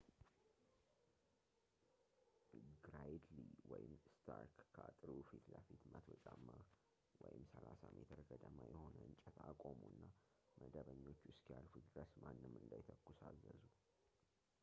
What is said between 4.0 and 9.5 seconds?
ስታርክ ከአጥሩ ፊትለፊት 100 ጫማ 30 ሜ ገደማ የሆነ እንጨት